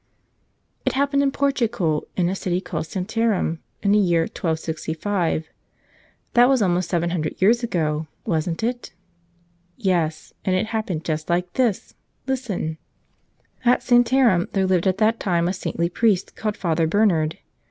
It 0.83 0.93
happened 0.93 1.21
in 1.21 1.29
Portugal, 1.29 2.07
in 2.17 2.27
a 2.27 2.33
city 2.33 2.59
called 2.59 2.87
Santarem, 2.87 3.59
in 3.83 3.91
the 3.91 3.99
year 3.99 4.21
1265. 4.21 5.47
That 6.33 6.49
was 6.49 6.63
almost 6.63 6.89
seven 6.89 7.11
hundred 7.11 7.39
years 7.39 7.61
ago, 7.61 8.07
wasn't 8.25 8.63
it? 8.63 8.93
Yes; 9.77 10.33
and 10.43 10.55
it 10.55 10.65
happened 10.73 11.05
just 11.05 11.29
like 11.29 11.53
this. 11.53 11.93
Listen. 12.25 12.79
At 13.63 13.83
Santarem 13.83 14.49
there 14.53 14.65
lived 14.65 14.87
at 14.87 14.97
that 14.97 15.19
time 15.19 15.47
a 15.47 15.53
saintly 15.53 15.87
priest 15.87 16.35
called 16.35 16.57
Father 16.57 16.87
Bernard. 16.87 17.37